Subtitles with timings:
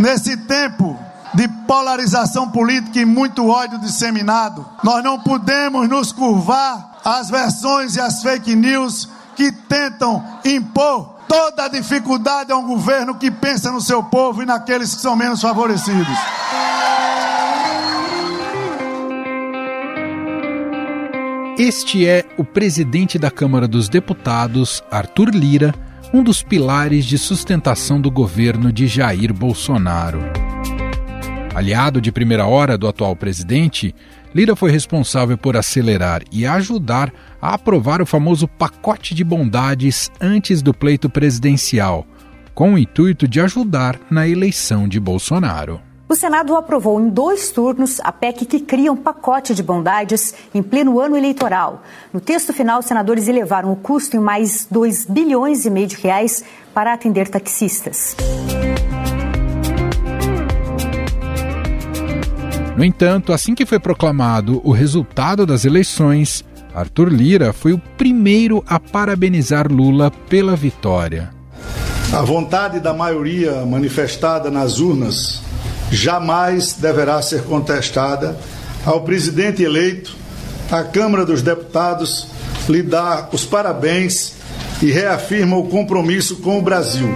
[0.00, 0.98] Nesse tempo
[1.34, 8.00] de polarização política e muito ódio disseminado, nós não podemos nos curvar às versões e
[8.00, 13.80] às fake news que tentam impor toda a dificuldade a um governo que pensa no
[13.82, 16.16] seu povo e naqueles que são menos favorecidos.
[21.58, 25.74] Este é o presidente da Câmara dos Deputados, Arthur Lira,
[26.12, 30.20] um dos pilares de sustentação do governo de Jair Bolsonaro.
[31.54, 33.94] Aliado de primeira hora do atual presidente,
[34.34, 40.62] Lira foi responsável por acelerar e ajudar a aprovar o famoso pacote de bondades antes
[40.62, 42.06] do pleito presidencial,
[42.54, 45.80] com o intuito de ajudar na eleição de Bolsonaro.
[46.10, 50.60] O Senado aprovou em dois turnos a PEC que cria um pacote de bondades em
[50.60, 51.84] pleno ano eleitoral.
[52.12, 55.94] No texto final, os senadores elevaram o custo em mais 2 bilhões e meio de
[55.94, 56.42] reais
[56.74, 58.16] para atender taxistas.
[62.76, 68.64] No entanto, assim que foi proclamado o resultado das eleições, Arthur Lira foi o primeiro
[68.66, 71.30] a parabenizar Lula pela vitória.
[72.12, 75.48] A vontade da maioria manifestada nas urnas
[75.90, 78.38] jamais deverá ser contestada
[78.84, 80.16] ao presidente eleito,
[80.70, 82.28] à Câmara dos Deputados
[82.68, 84.34] lhe dá os parabéns
[84.80, 87.08] e reafirma o compromisso com o Brasil.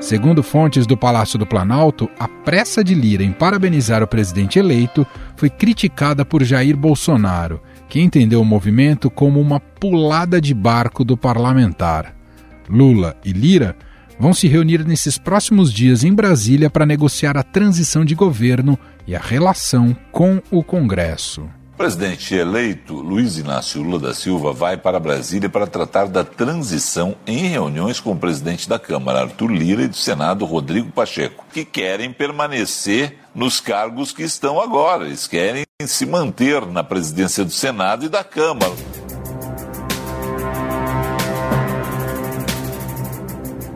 [0.00, 5.06] Segundo fontes do Palácio do Planalto, a pressa de Lira em parabenizar o presidente eleito
[5.36, 11.14] foi criticada por Jair Bolsonaro, que entendeu o movimento como uma pulada de barco do
[11.14, 12.14] parlamentar.
[12.70, 13.76] Lula e Lira
[14.18, 19.14] vão se reunir nesses próximos dias em Brasília para negociar a transição de governo e
[19.14, 21.48] a relação com o Congresso.
[21.78, 27.46] Presidente eleito Luiz Inácio Lula da Silva vai para Brasília para tratar da transição em
[27.46, 32.12] reuniões com o presidente da Câmara, Arthur Lira, e do Senado, Rodrigo Pacheco, que querem
[32.12, 35.06] permanecer nos cargos que estão agora.
[35.06, 38.74] Eles querem se manter na presidência do Senado e da Câmara.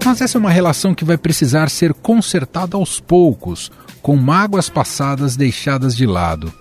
[0.04, 3.70] Mas essa é uma relação que vai precisar ser consertada aos poucos,
[4.02, 6.52] com mágoas passadas deixadas de lado.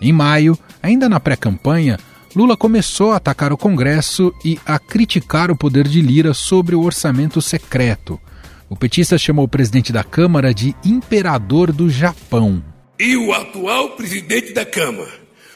[0.00, 1.98] Em maio, ainda na pré-campanha,
[2.34, 6.82] Lula começou a atacar o Congresso e a criticar o poder de Lira sobre o
[6.82, 8.20] orçamento secreto.
[8.68, 12.62] O petista chamou o presidente da Câmara de imperador do Japão.
[12.98, 15.12] E o atual presidente da Câmara,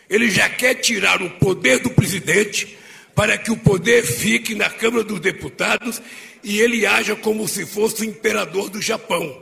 [0.08, 2.76] ele já quer tirar o poder do presidente
[3.14, 6.00] para que o poder fique na Câmara dos Deputados
[6.42, 9.36] e ele haja como se fosse o imperador do Japão.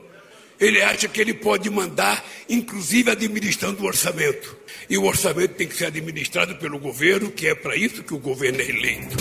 [0.61, 4.57] Ele acha que ele pode mandar, inclusive administrando o orçamento.
[4.91, 8.19] E o orçamento tem que ser administrado pelo governo, que é para isso que o
[8.19, 9.17] governo é eleito.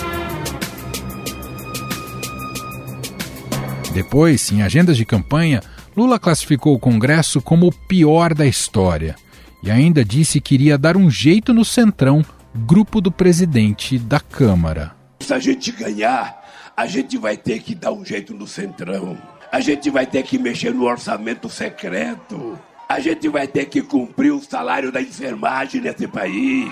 [3.94, 5.62] Depois, em agendas de campanha,
[5.96, 9.16] Lula classificou o Congresso como o pior da história
[9.64, 12.24] e ainda disse que iria dar um jeito no Centrão,
[12.56, 14.97] grupo do presidente da Câmara.
[15.20, 16.44] Se a gente ganhar,
[16.76, 19.18] a gente vai ter que dar um jeito no Centrão.
[19.52, 22.58] A gente vai ter que mexer no orçamento secreto.
[22.88, 26.72] A gente vai ter que cumprir o salário da enfermagem nesse país.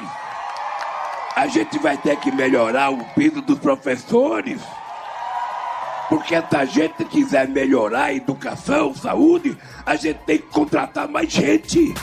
[1.35, 4.61] A gente vai ter que melhorar o piso dos professores.
[6.07, 11.31] Porque se a gente quiser melhorar a educação, saúde, a gente tem que contratar mais
[11.31, 11.93] gente.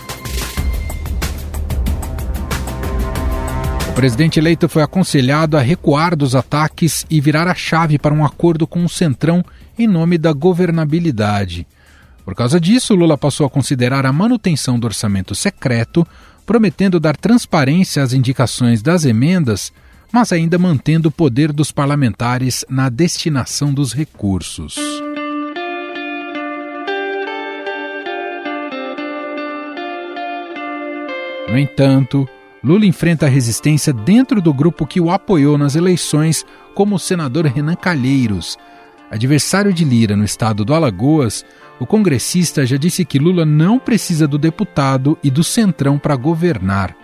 [3.92, 8.24] O presidente eleito foi aconselhado a recuar dos ataques e virar a chave para um
[8.24, 9.44] acordo com o Centrão
[9.78, 11.66] em nome da governabilidade.
[12.24, 16.06] Por causa disso, Lula passou a considerar a manutenção do orçamento secreto,
[16.46, 19.70] prometendo dar transparência às indicações das emendas,
[20.10, 24.74] mas ainda mantendo o poder dos parlamentares na destinação dos recursos.
[31.46, 32.26] No entanto,
[32.64, 37.44] Lula enfrenta a resistência dentro do grupo que o apoiou nas eleições, como o senador
[37.46, 38.56] Renan Calheiros.
[39.10, 41.44] Adversário de Lira no estado do Alagoas,
[41.80, 46.96] o congressista já disse que Lula não precisa do deputado e do centrão para governar.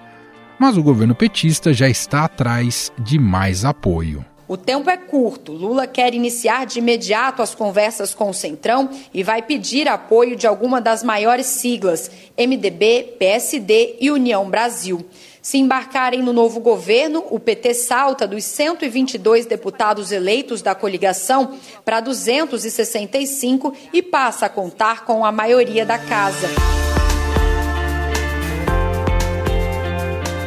[0.61, 4.25] Mas o governo petista já está atrás de mais apoio.
[4.47, 5.53] O tempo é curto.
[5.53, 10.47] Lula quer iniciar de imediato as conversas com o Centrão e vai pedir apoio de
[10.47, 15.05] alguma das maiores siglas, MDB, PSD e União Brasil.
[15.49, 21.55] Se embarcarem no novo governo, o PT salta dos 122 deputados eleitos da coligação
[21.87, 26.49] para 265 e passa a contar com a maioria da casa.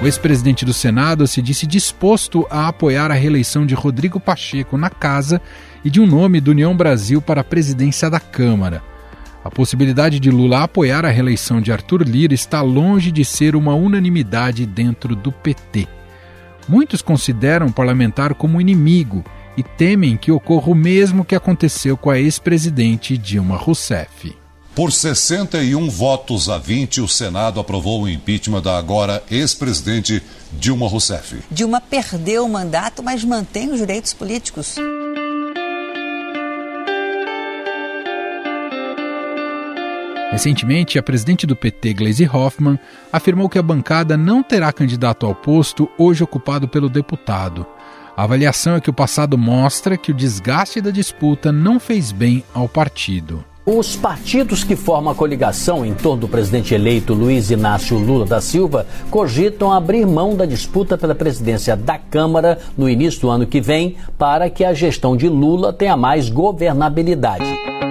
[0.04, 4.92] O ex-presidente do Senado se disse disposto a apoiar a reeleição de Rodrigo Pacheco na
[4.92, 5.42] casa
[5.84, 8.91] e de um nome do União Brasil para a presidência da Câmara.
[9.44, 13.74] A possibilidade de Lula apoiar a reeleição de Arthur Lira está longe de ser uma
[13.74, 15.88] unanimidade dentro do PT.
[16.68, 19.26] Muitos consideram o parlamentar como inimigo
[19.58, 24.36] e temem que ocorra o mesmo que aconteceu com a ex-presidente Dilma Rousseff.
[24.76, 30.24] Por 61 votos a 20, o Senado aprovou o impeachment da agora ex-presidente
[30.54, 31.44] Dilma Rousseff.
[31.52, 34.78] Dilma perdeu o mandato, mas mantém os direitos políticos.
[40.32, 42.80] Recentemente, a presidente do PT, Gleisi Hoffmann,
[43.12, 47.66] afirmou que a bancada não terá candidato ao posto hoje ocupado pelo deputado.
[48.16, 52.46] A avaliação é que o passado mostra que o desgaste da disputa não fez bem
[52.54, 53.44] ao partido.
[53.66, 58.40] Os partidos que formam a coligação em torno do presidente eleito Luiz Inácio Lula da
[58.40, 63.60] Silva cogitam abrir mão da disputa pela presidência da Câmara no início do ano que
[63.60, 67.91] vem para que a gestão de Lula tenha mais governabilidade.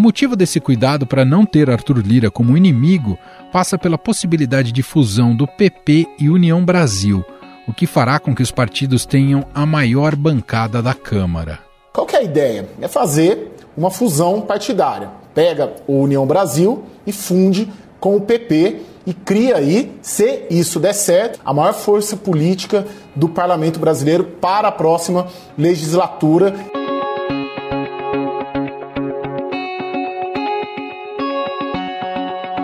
[0.00, 3.18] O motivo desse cuidado para não ter Arthur Lira como inimigo
[3.52, 7.22] passa pela possibilidade de fusão do PP e União Brasil
[7.68, 11.58] o que fará com que os partidos tenham a maior bancada da Câmara.
[11.92, 12.66] Qual é a ideia?
[12.80, 15.10] É fazer uma fusão partidária.
[15.34, 17.70] Pega o União Brasil e funde
[18.00, 23.28] com o PP e cria aí, se isso der certo, a maior força política do
[23.28, 25.26] parlamento brasileiro para a próxima
[25.58, 26.54] legislatura.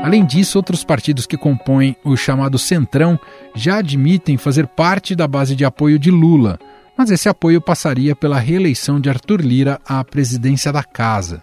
[0.07, 3.19] Além disso, outros partidos que compõem o chamado Centrão
[3.57, 6.61] já admitem fazer parte da base de apoio de Lula,
[6.97, 11.43] mas esse apoio passaria pela reeleição de Arthur Lira à presidência da Casa.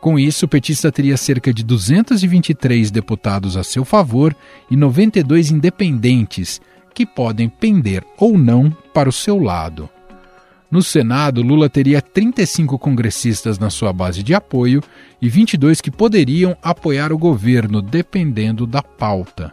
[0.00, 4.34] Com isso, o petista teria cerca de 223 deputados a seu favor
[4.70, 6.58] e 92 independentes,
[6.94, 9.90] que podem pender ou não para o seu lado.
[10.70, 14.80] No Senado, Lula teria 35 congressistas na sua base de apoio
[15.20, 19.52] e 22 que poderiam apoiar o governo, dependendo da pauta.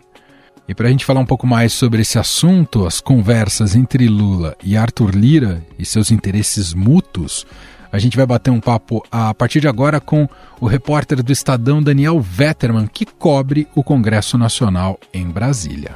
[0.68, 4.56] E para a gente falar um pouco mais sobre esse assunto, as conversas entre Lula
[4.64, 7.48] e Arthur Lira e seus interesses mútuos,
[7.92, 10.28] a gente vai bater um papo a partir de agora com
[10.60, 15.96] o repórter do Estadão Daniel Vetterman, que cobre o Congresso Nacional em Brasília.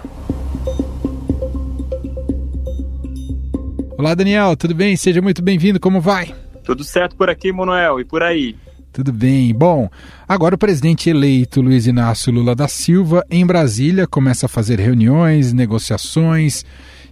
[4.01, 4.95] Olá, Daniel, tudo bem?
[4.95, 6.33] Seja muito bem-vindo, como vai?
[6.63, 8.56] Tudo certo por aqui, Manuel, e por aí?
[8.92, 9.53] Tudo bem.
[9.53, 9.88] Bom,
[10.27, 15.53] agora o presidente eleito Luiz Inácio Lula da Silva, em Brasília, começa a fazer reuniões,
[15.53, 16.65] negociações,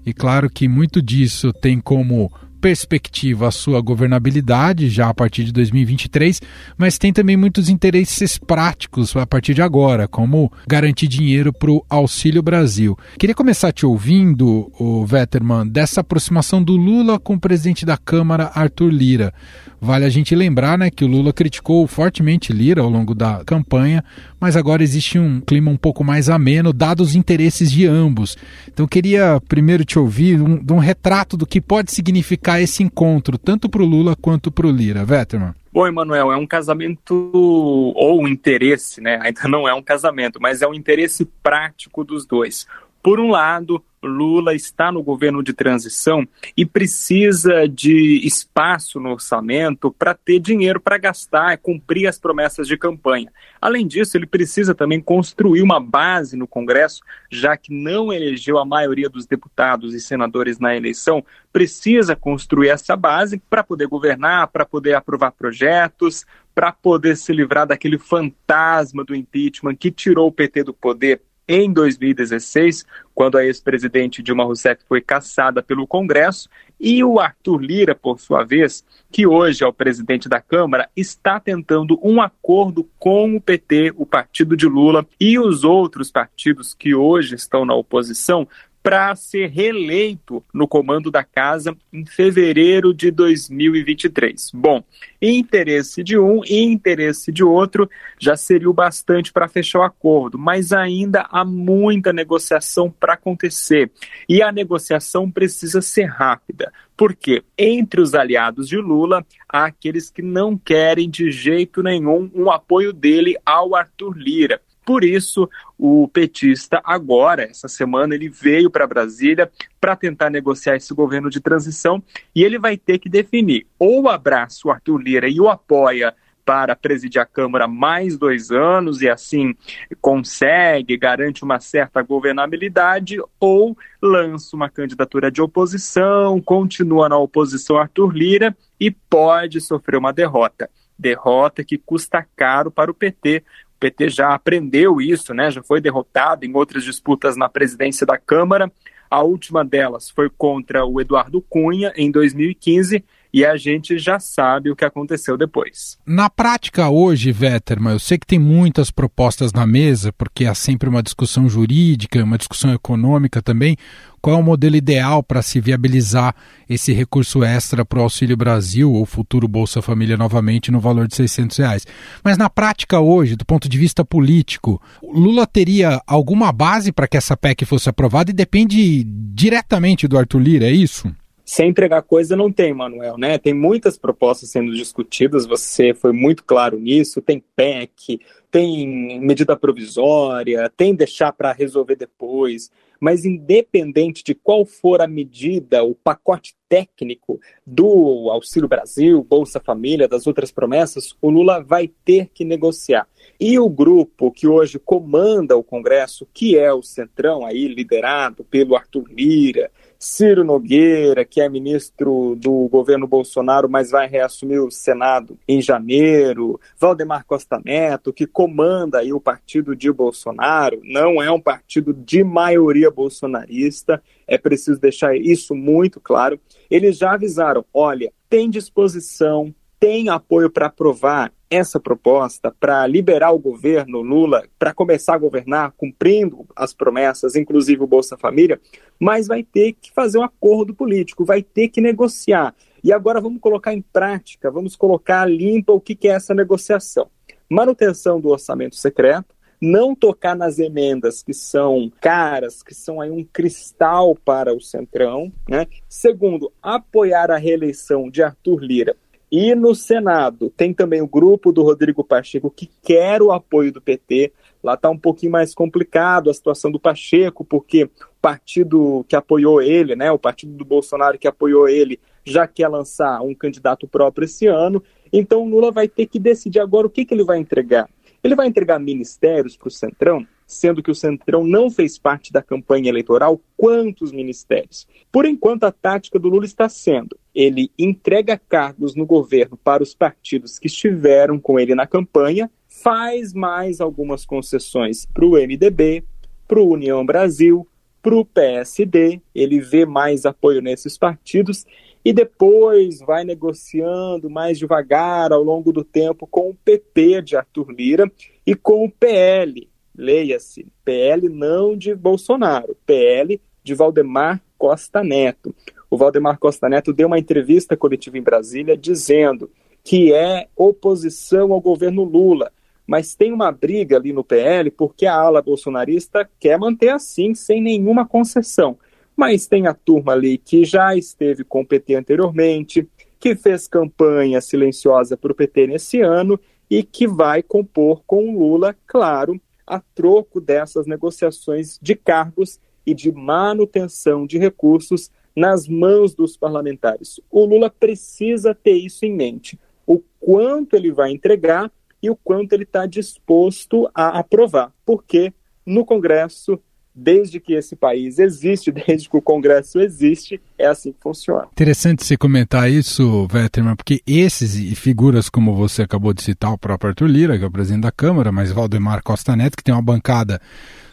[0.04, 5.52] e claro que muito disso tem como perspectiva a sua governabilidade já a partir de
[5.52, 6.42] 2023,
[6.78, 11.84] mas tem também muitos interesses práticos a partir de agora, como garantir dinheiro para o
[11.90, 12.98] Auxílio Brasil.
[13.18, 18.52] Queria começar te ouvindo, o Vetterman, dessa aproximação do Lula com o presidente da Câmara,
[18.54, 19.34] Arthur Lira.
[19.82, 24.04] Vale a gente lembrar né, que o Lula criticou fortemente Lira ao longo da campanha,
[24.40, 28.38] mas agora existe um clima um pouco mais ameno, dados os interesses de ambos.
[28.68, 33.38] Então queria primeiro te ouvir um, de um retrato do que pode significar esse encontro,
[33.38, 35.06] tanto para o Lula quanto para o Lira.
[35.06, 35.54] Vetterman.
[35.72, 39.20] Bom, Emanuel, é um casamento ou um interesse, né?
[39.22, 42.66] Ainda não é um casamento, mas é um interesse prático dos dois.
[43.02, 49.94] Por um lado, Lula está no governo de transição e precisa de espaço no orçamento
[49.98, 53.32] para ter dinheiro para gastar, cumprir as promessas de campanha.
[53.60, 58.66] Além disso, ele precisa também construir uma base no Congresso, já que não elegeu a
[58.66, 64.66] maioria dos deputados e senadores na eleição, precisa construir essa base para poder governar, para
[64.66, 70.64] poder aprovar projetos, para poder se livrar daquele fantasma do impeachment que tirou o PT
[70.64, 76.48] do poder em 2016, quando a ex-presidente Dilma Rousseff foi caçada pelo Congresso,
[76.80, 81.40] e o Arthur Lira, por sua vez, que hoje é o presidente da Câmara, está
[81.40, 86.94] tentando um acordo com o PT, o partido de Lula, e os outros partidos que
[86.94, 88.48] hoje estão na oposição
[88.90, 94.50] para ser reeleito no comando da casa em fevereiro de 2023.
[94.52, 94.84] Bom,
[95.22, 100.40] interesse de um e interesse de outro já seria o bastante para fechar o acordo,
[100.40, 103.92] mas ainda há muita negociação para acontecer
[104.28, 106.74] e a negociação precisa ser rápida.
[106.98, 112.50] Porque entre os aliados de Lula há aqueles que não querem de jeito nenhum um
[112.50, 114.60] apoio dele ao Arthur Lira.
[114.90, 120.92] Por isso, o petista agora, essa semana, ele veio para Brasília para tentar negociar esse
[120.96, 122.02] governo de transição
[122.36, 126.76] e ele vai ter que definir ou abraça o Arthur Lira e o apoia para
[126.76, 129.56] presidir a Câmara mais dois anos e assim
[130.02, 138.12] consegue, garante uma certa governabilidade, ou lança uma candidatura de oposição, continua na oposição Arthur
[138.12, 140.68] Lira e pode sofrer uma derrota.
[140.98, 143.44] Derrota que custa caro para o PT.
[143.80, 145.50] PT já aprendeu isso, né?
[145.50, 148.72] Já foi derrotado em outras disputas na presidência da Câmara.
[149.10, 154.72] A última delas foi contra o Eduardo Cunha em 2015 e a gente já sabe
[154.72, 155.98] o que aconteceu depois.
[156.06, 160.90] Na prática hoje, Vetterman, eu sei que tem muitas propostas na mesa, porque há sempre
[160.90, 163.78] uma discussão jurídica, uma discussão econômica também.
[164.22, 166.36] Qual é o modelo ideal para se viabilizar
[166.70, 171.16] esse recurso extra para o Auxílio Brasil ou futuro Bolsa Família novamente no valor de
[171.16, 171.88] 600 reais?
[172.22, 177.16] Mas na prática hoje, do ponto de vista político, Lula teria alguma base para que
[177.16, 181.10] essa PEC fosse aprovada e depende diretamente do Arthur Lira, é isso?
[181.50, 183.40] Sem entregar coisa não tem, Manuel, né?
[183.40, 190.72] Tem muitas propostas sendo discutidas, você foi muito claro nisso, tem PEC, tem medida provisória,
[190.78, 197.40] tem deixar para resolver depois, mas independente de qual for a medida, o pacote técnico
[197.66, 203.08] do Auxílio Brasil, Bolsa Família, das outras promessas, o Lula vai ter que negociar.
[203.40, 208.76] E o grupo que hoje comanda o Congresso, que é o Centrão, aí liderado pelo
[208.76, 215.38] Arthur Lira, Ciro Nogueira, que é ministro do governo Bolsonaro, mas vai reassumir o Senado
[215.46, 221.42] em janeiro, Valdemar Costa Neto, que comanda aí o partido de Bolsonaro, não é um
[221.42, 226.40] partido de maioria bolsonarista, é preciso deixar isso muito claro.
[226.72, 233.40] Eles já avisaram: olha, tem disposição, tem apoio para aprovar essa proposta para liberar o
[233.40, 238.60] governo Lula para começar a governar cumprindo as promessas, inclusive o Bolsa Família,
[239.00, 242.54] mas vai ter que fazer um acordo político, vai ter que negociar.
[242.84, 247.10] E agora vamos colocar em prática, vamos colocar limpa o que, que é essa negociação.
[247.50, 253.26] Manutenção do orçamento secreto, não tocar nas emendas que são caras, que são aí um
[253.26, 255.68] cristal para o Centrão, né?
[255.90, 258.96] Segundo, apoiar a reeleição de Arthur Lira
[259.32, 263.80] e no Senado tem também o grupo do Rodrigo Pacheco que quer o apoio do
[263.80, 264.34] PT.
[264.64, 267.90] Lá está um pouquinho mais complicado a situação do Pacheco, porque o
[268.22, 273.22] partido que apoiou ele, né, o partido do Bolsonaro que apoiou ele, já quer lançar
[273.22, 274.84] um candidato próprio esse ano.
[275.14, 277.88] Então Lula vai ter que decidir agora o que, que ele vai entregar.
[278.24, 282.42] Ele vai entregar ministérios para o Centrão, sendo que o Centrão não fez parte da
[282.42, 283.40] campanha eleitoral.
[283.56, 284.88] Quantos ministérios?
[285.12, 289.94] Por enquanto, a tática do Lula está sendo: ele entrega cargos no governo para os
[289.94, 296.04] partidos que estiveram com ele na campanha, faz mais algumas concessões para o MDB,
[296.48, 297.68] para o União Brasil,
[298.02, 301.66] para o PSD, ele vê mais apoio nesses partidos
[302.04, 307.72] e depois vai negociando mais devagar ao longo do tempo com o PP de Arthur
[307.72, 308.12] Lira
[308.48, 309.69] e com o PL.
[310.00, 315.54] Leia-se, PL não de Bolsonaro, PL de Valdemar Costa Neto.
[315.90, 319.52] O Valdemar Costa Neto deu uma entrevista coletiva em Brasília dizendo
[319.84, 322.52] que é oposição ao governo Lula,
[322.88, 327.62] mas tem uma briga ali no PL porque a ala bolsonarista quer manter assim, sem
[327.62, 328.78] nenhuma concessão
[329.20, 332.88] mas tem a turma ali que já esteve com o PT anteriormente,
[333.20, 336.40] que fez campanha silenciosa para o PT nesse ano
[336.70, 339.38] e que vai compor com o Lula, claro,
[339.70, 347.22] a troco dessas negociações de cargos e de manutenção de recursos nas mãos dos parlamentares.
[347.30, 351.72] O Lula precisa ter isso em mente, o quanto ele vai entregar
[352.02, 355.34] e o quanto ele está disposto a aprovar, porque
[355.66, 356.60] no Congresso
[356.94, 361.48] desde que esse país existe, desde que o Congresso existe, é assim que funciona.
[361.52, 366.58] Interessante você comentar isso, Vetterman, porque esses e figuras como você acabou de citar, o
[366.58, 369.74] próprio Arthur Lira, que é o presidente da Câmara, mas Valdemar Costa Neto, que tem
[369.74, 370.42] uma bancada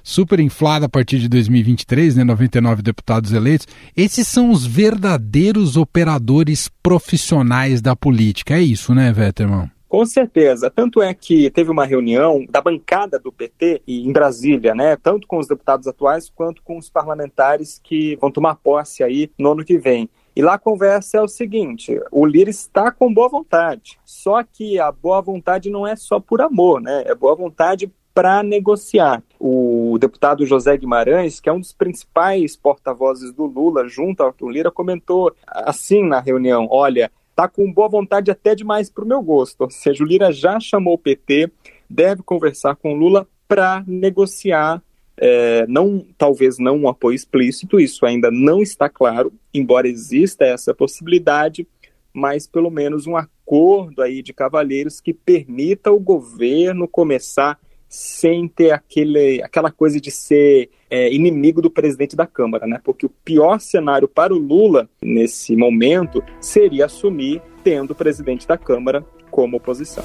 [0.07, 6.71] super inflada a partir de 2023, né, 99 deputados eleitos, esses são os verdadeiros operadores
[6.81, 8.55] profissionais da política.
[8.55, 9.69] É isso, né, Vetterman?
[9.97, 10.69] Com certeza.
[10.69, 14.95] Tanto é que teve uma reunião da bancada do PT em Brasília, né?
[14.95, 19.53] Tanto com os deputados atuais quanto com os parlamentares que vão tomar posse aí no
[19.53, 20.07] ano que vem.
[20.37, 23.99] E lá a conversa é o seguinte: o Lira está com boa vontade.
[24.05, 27.05] Só que a boa vontade não é só por amor, né?
[27.07, 29.23] É boa vontade para negociar.
[29.41, 34.51] O deputado José Guimarães, que é um dos principais porta-vozes do Lula, junto ao Arthur
[34.51, 39.21] Lira, comentou assim na reunião: olha, está com boa vontade até demais para o meu
[39.21, 39.61] gosto.
[39.61, 41.53] Ou seja, o Lira já chamou o PT,
[41.89, 44.83] deve conversar com o Lula para negociar,
[45.19, 50.75] é, não, talvez não um apoio explícito, isso ainda não está claro, embora exista essa
[50.75, 51.69] possibilidade,
[52.13, 57.59] mas pelo menos um acordo aí de cavalheiros que permita o governo começar
[57.97, 62.79] sem ter aquele, aquela coisa de ser é, inimigo do presidente da Câmara, né?
[62.85, 68.59] Porque o pior cenário para o Lula nesse momento seria assumir tendo o presidente da
[68.59, 70.05] Câmara como oposição.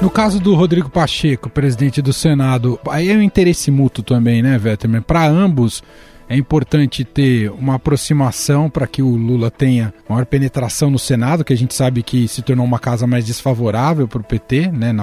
[0.00, 4.56] No caso do Rodrigo Pacheco, presidente do Senado, aí é um interesse mútuo também, né,
[4.56, 5.02] Vetterman?
[5.02, 5.82] Para ambos
[6.28, 11.52] é importante ter uma aproximação para que o Lula tenha maior penetração no Senado, que
[11.52, 14.94] a gente sabe que se tornou uma casa mais desfavorável para o PT, né,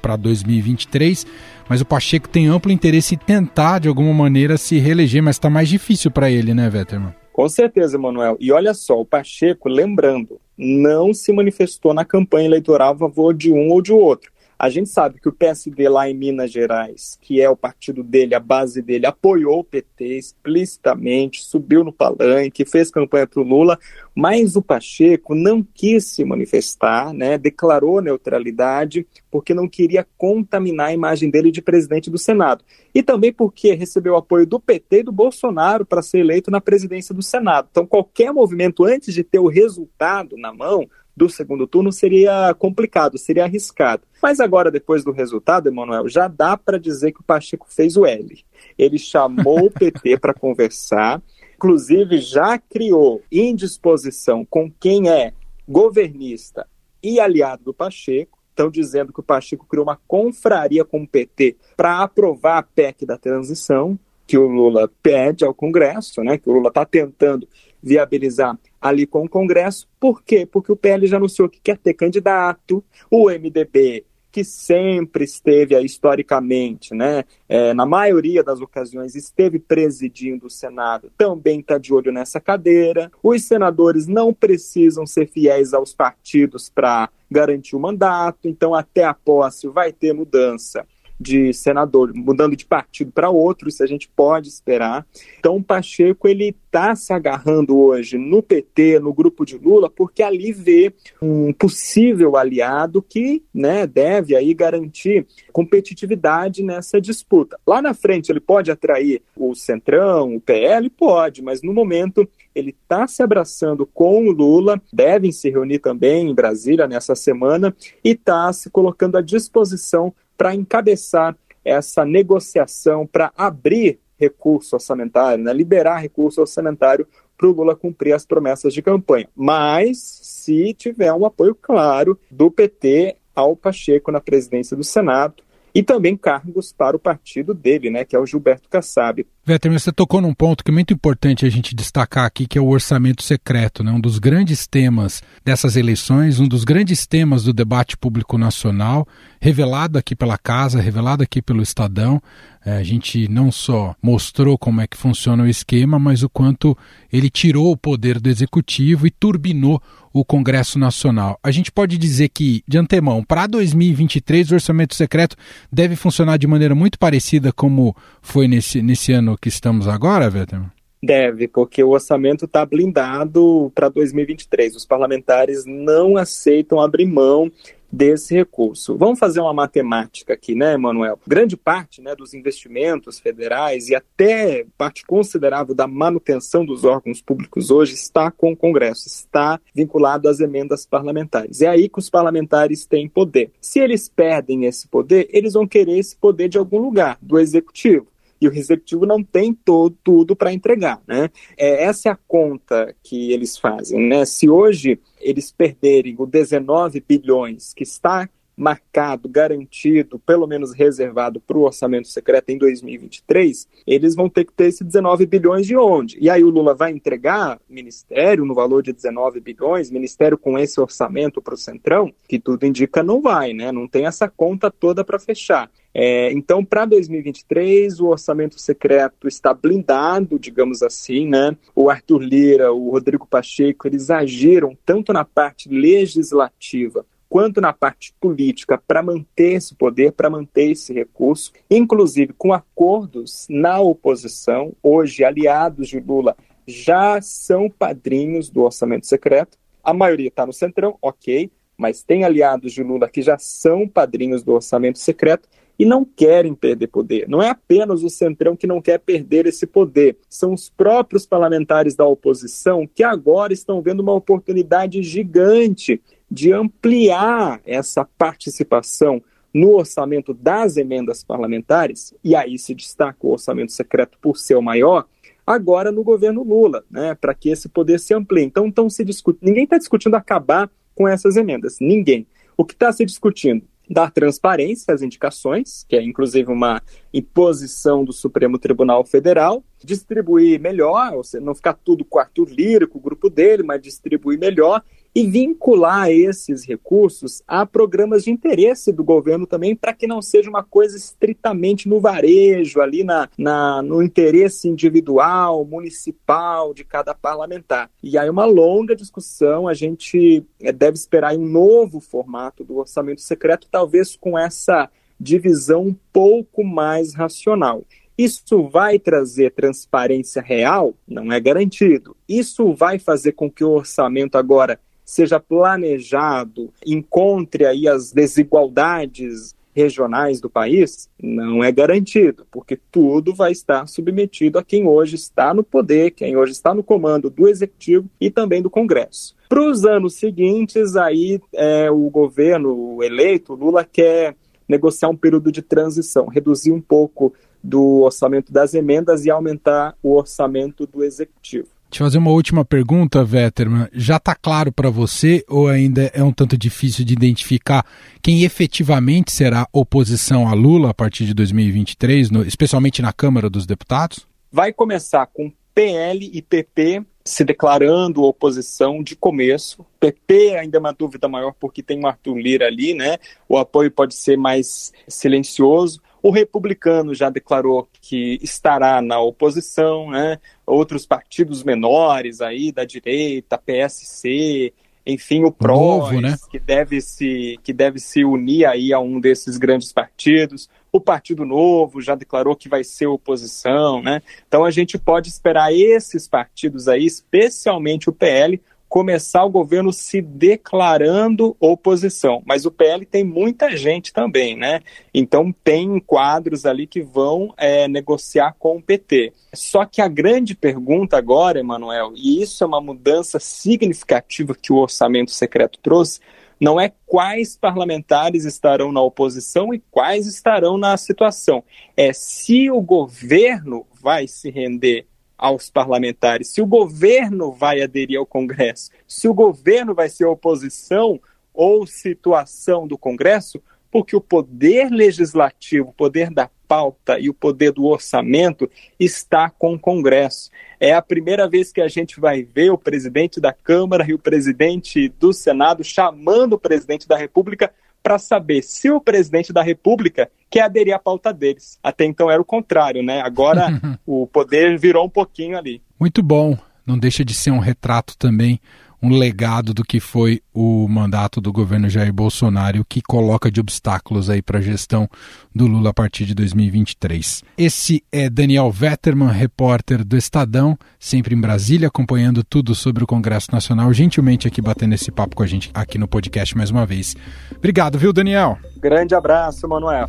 [0.00, 1.26] para 2023.
[1.68, 5.48] Mas o Pacheco tem amplo interesse em tentar, de alguma maneira, se reeleger, mas está
[5.48, 7.14] mais difícil para ele, né, Vetterman?
[7.32, 8.36] Com certeza, Emanuel.
[8.40, 13.52] E olha só, o Pacheco, lembrando, não se manifestou na campanha eleitoral a favor de
[13.52, 14.30] um ou de outro.
[14.60, 18.34] A gente sabe que o PSD lá em Minas Gerais, que é o partido dele,
[18.34, 23.78] a base dele, apoiou o PT explicitamente, subiu no palanque, fez campanha para o Lula,
[24.14, 30.92] mas o Pacheco não quis se manifestar, né, declarou neutralidade, porque não queria contaminar a
[30.92, 32.62] imagem dele de presidente do Senado.
[32.94, 37.14] E também porque recebeu apoio do PT e do Bolsonaro para ser eleito na presidência
[37.14, 37.68] do Senado.
[37.70, 40.86] Então, qualquer movimento antes de ter o resultado na mão
[41.20, 44.04] do segundo turno seria complicado, seria arriscado.
[44.22, 48.06] Mas agora, depois do resultado, Emanuel, já dá para dizer que o Pacheco fez o
[48.06, 48.42] L.
[48.78, 51.20] Ele chamou o PT para conversar,
[51.54, 55.34] inclusive já criou indisposição com quem é
[55.68, 56.66] governista
[57.02, 58.38] e aliado do Pacheco.
[58.48, 63.04] Estão dizendo que o Pacheco criou uma confraria com o PT para aprovar a PEC
[63.04, 67.46] da transição, que o Lula pede ao Congresso, né, que o Lula está tentando
[67.82, 69.88] viabilizar ali com o Congresso.
[69.98, 70.46] Por quê?
[70.46, 75.84] Porque o PL já anunciou que quer ter candidato, o MDB que sempre esteve aí,
[75.84, 82.12] historicamente, né, é, na maioria das ocasiões esteve presidindo o Senado, também está de olho
[82.12, 83.10] nessa cadeira.
[83.22, 89.14] Os senadores não precisam ser fiéis aos partidos para garantir o mandato, então até a
[89.14, 90.86] posse vai ter mudança
[91.20, 95.06] de senador, mudando de partido para outro, isso a gente pode esperar.
[95.38, 100.22] Então, o Pacheco ele está se agarrando hoje no PT, no grupo de Lula, porque
[100.22, 107.58] ali vê um possível aliado que né, deve aí garantir competitividade nessa disputa.
[107.66, 112.70] Lá na frente ele pode atrair o Centrão, o PL, pode, mas no momento ele
[112.70, 118.10] está se abraçando com o Lula, devem se reunir também em Brasília nessa semana e
[118.10, 125.98] está se colocando à disposição para encabeçar essa negociação para abrir recurso orçamentário, né, liberar
[125.98, 129.28] recurso orçamentário para o Lula cumprir as promessas de campanha.
[129.36, 135.42] Mas se tiver um apoio claro do PT ao Pacheco na presidência do Senado,
[135.74, 139.26] e também cargos para o partido dele, né, que é o Gilberto Kassab.
[139.50, 142.60] Vetter, você tocou num ponto que é muito importante a gente destacar aqui, que é
[142.60, 147.52] o orçamento secreto, né, um dos grandes temas dessas eleições, um dos grandes temas do
[147.52, 149.08] debate público nacional,
[149.40, 152.22] revelado aqui pela Casa, revelado aqui pelo Estadão.
[152.64, 156.76] É, a gente não só mostrou como é que funciona o esquema, mas o quanto
[157.10, 159.82] ele tirou o poder do executivo e turbinou
[160.12, 161.38] o Congresso Nacional.
[161.42, 165.36] A gente pode dizer que, de antemão, para 2023, o orçamento secreto
[165.72, 170.70] deve funcionar de maneira muito parecida como foi nesse, nesse ano que estamos agora, Vetterman?
[171.02, 174.76] Deve, porque o orçamento está blindado para 2023.
[174.76, 177.50] Os parlamentares não aceitam abrir mão
[177.90, 178.96] desse recurso.
[178.96, 181.18] Vamos fazer uma matemática aqui, né, Emanuel?
[181.26, 187.70] Grande parte né, dos investimentos federais e até parte considerável da manutenção dos órgãos públicos
[187.70, 191.62] hoje está com o Congresso, está vinculado às emendas parlamentares.
[191.62, 193.50] É aí que os parlamentares têm poder.
[193.60, 198.06] Se eles perdem esse poder, eles vão querer esse poder de algum lugar, do executivo
[198.40, 201.00] e o executivo não tem todo, tudo para entregar.
[201.06, 201.30] Né?
[201.56, 204.08] É, essa é a conta que eles fazem.
[204.08, 204.24] Né?
[204.24, 208.28] Se hoje eles perderem o 19 bilhões que está
[208.60, 214.52] marcado, garantido, pelo menos reservado para o orçamento secreto em 2023, eles vão ter que
[214.52, 216.18] ter esse 19 bilhões de onde?
[216.20, 220.78] E aí o Lula vai entregar ministério no valor de 19 bilhões, ministério com esse
[220.78, 223.72] orçamento para o Centrão, que tudo indica não vai, né?
[223.72, 225.70] Não tem essa conta toda para fechar.
[225.92, 231.56] É, então, para 2023, o orçamento secreto está blindado, digamos assim, né?
[231.74, 238.12] O Arthur Lira, o Rodrigo Pacheco, eles agiram tanto na parte legislativa quanto na parte
[238.20, 244.74] política para manter esse poder, para manter esse recurso, inclusive com acordos na oposição.
[244.82, 249.56] Hoje, aliados de Lula já são padrinhos do orçamento secreto.
[249.82, 254.42] A maioria está no centrão, ok, mas tem aliados de Lula que já são padrinhos
[254.42, 257.26] do orçamento secreto e não querem perder poder.
[257.26, 261.94] Não é apenas o Centrão que não quer perder esse poder, são os próprios parlamentares
[261.94, 265.98] da oposição que agora estão vendo uma oportunidade gigante
[266.30, 273.72] de ampliar essa participação no orçamento das emendas parlamentares, e aí se destaca o orçamento
[273.72, 275.06] secreto por ser o maior,
[275.44, 278.44] agora no governo Lula, né, para que esse poder se amplie.
[278.44, 282.26] Então, então se discute, ninguém está discutindo acabar com essas emendas, ninguém.
[282.56, 283.64] O que está se discutindo?
[283.88, 286.80] Dar transparência às indicações, que é inclusive uma
[287.12, 292.48] imposição do Supremo Tribunal Federal, distribuir melhor, ou seja, não ficar tudo com o Arthur
[292.50, 294.84] Lira, com o grupo dele, mas distribuir melhor
[295.14, 300.48] e vincular esses recursos a programas de interesse do governo também, para que não seja
[300.48, 307.90] uma coisa estritamente no varejo, ali na, na, no interesse individual, municipal de cada parlamentar.
[308.02, 313.20] E aí, uma longa discussão, a gente eh, deve esperar um novo formato do orçamento
[313.20, 317.84] secreto, talvez com essa divisão um pouco mais racional.
[318.16, 320.94] Isso vai trazer transparência real?
[321.08, 322.14] Não é garantido.
[322.28, 324.78] Isso vai fazer com que o orçamento agora
[325.10, 333.50] seja planejado, encontre aí as desigualdades regionais do país, não é garantido, porque tudo vai
[333.50, 338.08] estar submetido a quem hoje está no poder, quem hoje está no comando do executivo
[338.20, 339.34] e também do Congresso.
[339.48, 344.36] Para os anos seguintes, aí é, o governo eleito, Lula quer
[344.68, 350.14] negociar um período de transição, reduzir um pouco do orçamento das emendas e aumentar o
[350.14, 351.79] orçamento do executivo.
[351.98, 353.88] Eu fazer uma última pergunta, Vetterman.
[353.92, 357.84] Já está claro para você ou ainda é um tanto difícil de identificar
[358.22, 363.66] quem efetivamente será oposição a Lula a partir de 2023, no, especialmente na Câmara dos
[363.66, 364.26] Deputados?
[364.52, 369.84] Vai começar com PL e PP se declarando oposição de começo.
[369.98, 373.18] PP ainda é uma dúvida maior porque tem o Arthur Lira ali, né?
[373.48, 376.00] O apoio pode ser mais silencioso.
[376.22, 380.38] O republicano já declarou que estará na oposição, né?
[380.66, 384.72] Outros partidos menores aí da direita, PSC,
[385.06, 386.36] enfim, o PROS, né?
[386.50, 390.68] que deve se que deve se unir aí a um desses grandes partidos.
[390.92, 394.20] O Partido Novo já declarou que vai ser oposição, né?
[394.46, 400.20] Então a gente pode esperar esses partidos aí, especialmente o PL, começar o governo se
[400.20, 402.42] declarando oposição.
[402.44, 404.80] Mas o PL tem muita gente também, né?
[405.14, 409.32] Então tem quadros ali que vão é, negociar com o PT.
[409.54, 414.78] Só que a grande pergunta agora, Emanuel, e isso é uma mudança significativa que o
[414.78, 416.18] orçamento secreto trouxe,
[416.60, 421.62] não é quais parlamentares estarão na oposição e quais estarão na situação.
[421.96, 425.06] É se o governo vai se render
[425.40, 431.18] aos parlamentares, se o governo vai aderir ao Congresso, se o governo vai ser oposição
[431.54, 437.72] ou situação do Congresso, porque o poder legislativo, o poder da pauta e o poder
[437.72, 440.50] do orçamento está com o Congresso.
[440.78, 444.18] É a primeira vez que a gente vai ver o presidente da Câmara e o
[444.18, 450.30] presidente do Senado chamando o presidente da República para saber se o presidente da República
[450.48, 451.78] quer aderir à pauta deles.
[451.82, 453.20] Até então era o contrário, né?
[453.20, 453.68] Agora
[454.06, 455.82] o poder virou um pouquinho ali.
[455.98, 456.56] Muito bom.
[456.84, 458.60] Não deixa de ser um retrato também
[459.02, 464.28] um legado do que foi o mandato do governo Jair Bolsonaro, que coloca de obstáculos
[464.28, 465.08] aí para a gestão
[465.54, 467.42] do Lula a partir de 2023.
[467.56, 473.48] Esse é Daniel Vetterman, repórter do Estadão, sempre em Brasília, acompanhando tudo sobre o Congresso
[473.52, 477.16] Nacional, gentilmente aqui batendo esse papo com a gente aqui no podcast mais uma vez.
[477.56, 478.58] Obrigado, viu, Daniel?
[478.80, 480.08] Grande abraço, Manuel.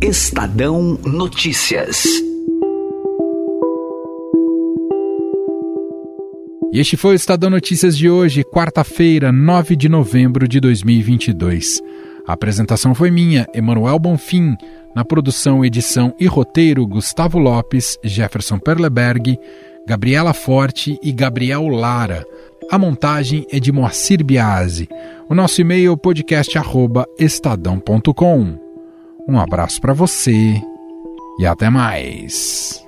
[0.00, 2.25] Estadão Notícias.
[6.78, 11.80] Este foi o Estadão Notícias de hoje, quarta-feira, 9 de novembro de 2022.
[12.28, 14.54] A apresentação foi minha, Emanuel Bonfim.
[14.94, 19.38] Na produção, edição e roteiro, Gustavo Lopes, Jefferson Perleberg,
[19.88, 22.26] Gabriela Forte e Gabriel Lara.
[22.70, 24.86] A montagem é de Moacir Biasi.
[25.30, 28.58] O nosso e-mail é podcast@estadão.com.
[29.26, 30.60] Um abraço para você
[31.40, 32.84] e até mais.